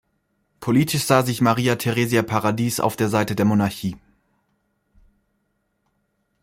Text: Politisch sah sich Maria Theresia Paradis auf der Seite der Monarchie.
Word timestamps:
Politisch 0.61 1.03
sah 1.05 1.21
sich 1.21 1.41
Maria 1.41 1.75
Theresia 1.75 2.23
Paradis 2.23 2.79
auf 2.79 2.95
der 2.95 3.07
Seite 3.07 3.35
der 3.35 3.45
Monarchie. 3.45 3.97